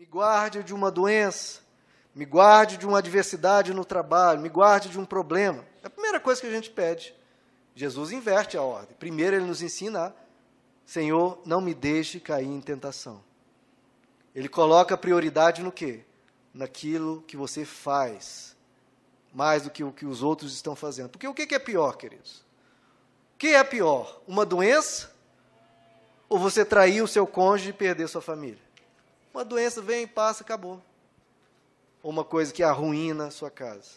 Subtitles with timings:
[0.00, 1.60] Me guarde de uma doença,
[2.14, 5.62] me guarde de uma adversidade no trabalho, me guarde de um problema.
[5.82, 7.14] É a primeira coisa que a gente pede.
[7.74, 8.96] Jesus inverte a ordem.
[8.98, 10.16] Primeiro ele nos ensina
[10.86, 13.22] Senhor, não me deixe cair em tentação.
[14.34, 16.02] Ele coloca prioridade no quê?
[16.54, 18.56] Naquilo que você faz,
[19.34, 21.10] mais do que o que os outros estão fazendo.
[21.10, 22.38] Porque o que é pior, queridos?
[23.34, 24.22] O que é pior?
[24.26, 25.12] Uma doença
[26.26, 28.69] ou você trair o seu cônjuge e perder sua família?
[29.32, 30.82] Uma doença vem, passa, acabou.
[32.02, 33.90] Ou uma coisa que arruína a sua casa.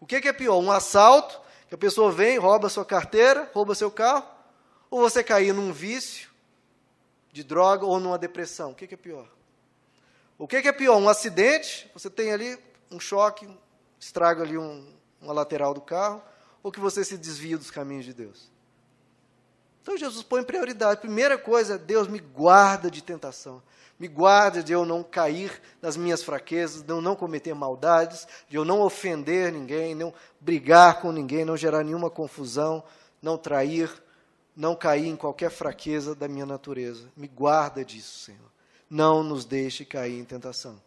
[0.00, 0.58] O que é pior?
[0.58, 4.26] Um assalto, que a pessoa vem, rouba sua carteira, rouba seu carro,
[4.90, 6.30] ou você cair num vício
[7.32, 8.72] de droga ou numa depressão?
[8.72, 9.28] O que é pior?
[10.38, 10.96] O que é pior?
[10.96, 12.58] Um acidente, você tem ali
[12.90, 13.48] um choque,
[13.98, 16.22] estraga ali um, uma lateral do carro,
[16.62, 18.50] ou que você se desvia dos caminhos de Deus?
[19.82, 21.00] Então Jesus põe prioridade.
[21.00, 23.62] Primeira coisa, Deus me guarda de tentação.
[23.98, 28.56] Me guarda de eu não cair nas minhas fraquezas, de eu não cometer maldades, de
[28.56, 32.82] eu não ofender ninguém, não brigar com ninguém, não gerar nenhuma confusão,
[33.20, 33.90] não trair,
[34.56, 37.10] não cair em qualquer fraqueza da minha natureza.
[37.14, 38.50] Me guarda disso, Senhor.
[38.88, 40.80] Não nos deixe cair em tentação.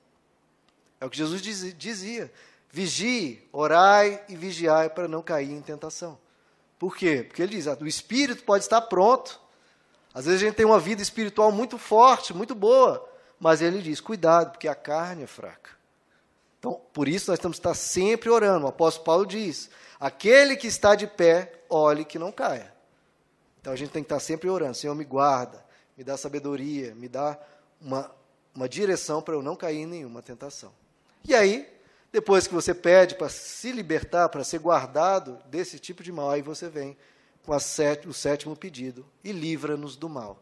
[1.00, 2.31] É o que Jesus dizia.
[2.72, 6.18] Vigie, orai e vigiai para não cair em tentação.
[6.84, 7.23] Por quê?
[7.26, 9.39] Porque ele diz: ah, o espírito pode estar pronto.
[10.14, 13.09] Às vezes a gente tem uma vida espiritual muito forte, muito boa,
[13.40, 15.70] mas ele diz: cuidado, porque a carne é fraca.
[16.59, 18.66] Então, por isso nós temos que estar sempre orando.
[18.66, 22.75] O apóstolo Paulo diz: aquele que está de pé, olhe que não caia.
[23.62, 25.64] Então a gente tem que estar sempre orando: Senhor, me guarda,
[25.97, 27.40] me dá sabedoria, me dá
[27.80, 28.12] uma,
[28.53, 30.73] uma direção para eu não cair em nenhuma tentação.
[31.23, 31.66] E aí,
[32.14, 36.44] depois que você pede para se libertar, para ser guardado desse tipo de mal, aí
[36.44, 36.95] você vem
[37.44, 40.38] com set, o sétimo pedido, e livra-nos do mal.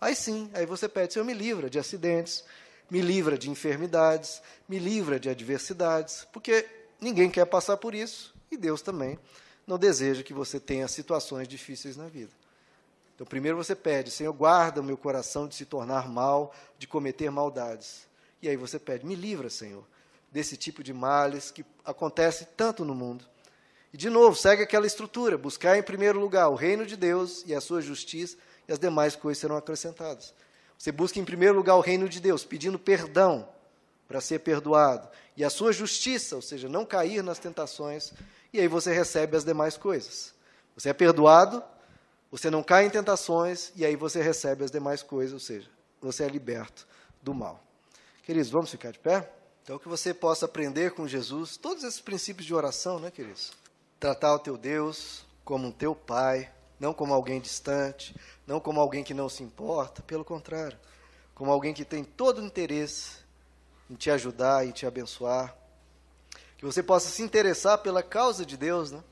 [0.00, 2.44] Aí sim, aí você pede, Senhor, me livra de acidentes,
[2.88, 6.64] me livra de enfermidades, me livra de adversidades, porque
[7.00, 9.18] ninguém quer passar por isso, e Deus também
[9.66, 12.30] não deseja que você tenha situações difíceis na vida.
[13.16, 17.28] Então, primeiro você pede, Senhor, guarda o meu coração de se tornar mal, de cometer
[17.28, 18.06] maldades.
[18.40, 19.84] E aí você pede, me livra, Senhor,
[20.32, 23.24] desse tipo de males que acontece tanto no mundo.
[23.92, 27.54] E, de novo, segue aquela estrutura: buscar em primeiro lugar o reino de Deus e
[27.54, 30.34] a sua justiça, e as demais coisas serão acrescentadas.
[30.78, 33.48] Você busca em primeiro lugar o reino de Deus, pedindo perdão
[34.08, 38.12] para ser perdoado, e a sua justiça, ou seja, não cair nas tentações,
[38.52, 40.34] e aí você recebe as demais coisas.
[40.74, 41.62] Você é perdoado,
[42.30, 46.24] você não cai em tentações, e aí você recebe as demais coisas, ou seja, você
[46.24, 46.86] é liberto
[47.22, 47.62] do mal.
[48.22, 49.30] Queridos, vamos ficar de pé?
[49.62, 53.52] Então, que você possa aprender com Jesus todos esses princípios de oração, né, queridos?
[54.00, 56.50] Tratar o teu Deus como um teu pai,
[56.80, 58.12] não como alguém distante,
[58.44, 60.76] não como alguém que não se importa, pelo contrário,
[61.32, 63.18] como alguém que tem todo o interesse
[63.88, 65.56] em te ajudar e te abençoar.
[66.58, 69.02] Que você possa se interessar pela causa de Deus, né?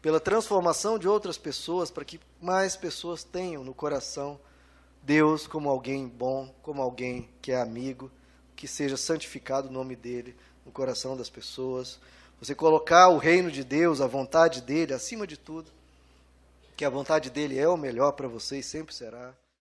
[0.00, 4.40] pela transformação de outras pessoas, para que mais pessoas tenham no coração
[5.02, 8.10] Deus como alguém bom, como alguém que é amigo
[8.60, 11.98] que seja santificado o nome dele no coração das pessoas.
[12.38, 15.70] Você colocar o reino de Deus, a vontade dele acima de tudo,
[16.76, 19.34] que a vontade dele é o melhor para você e sempre será.